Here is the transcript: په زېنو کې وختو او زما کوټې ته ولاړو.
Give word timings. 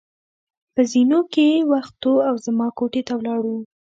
په 0.73 0.81
زېنو 0.91 1.19
کې 1.33 1.47
وختو 1.71 2.13
او 2.27 2.35
زما 2.45 2.67
کوټې 2.77 3.01
ته 3.07 3.13
ولاړو. 3.17 3.55